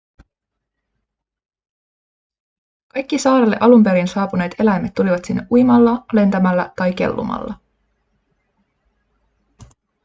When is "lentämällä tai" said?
6.13-6.93